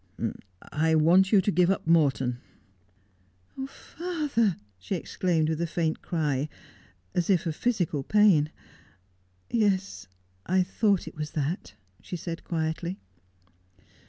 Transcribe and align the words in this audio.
'1 0.17 0.99
want 1.03 1.31
you 1.31 1.41
to 1.41 1.51
give 1.51 1.69
up 1.69 1.85
Morton.'' 1.85 2.39
Father!' 3.67 4.55
she 4.79 4.95
exclaimed 4.95 5.47
with 5.47 5.61
a 5.61 5.67
faint 5.67 6.01
cry, 6.01 6.49
as 7.13 7.29
if 7.29 7.45
of 7.45 7.55
physical 7.55 8.01
pain. 8.01 8.49
'Yes, 9.51 10.07
I 10.47 10.63
thought 10.63 11.07
it 11.07 11.13
was 11.13 11.33
that,' 11.37 11.75
she 12.01 12.15
said 12.15 12.43
quietly. 12.43 12.97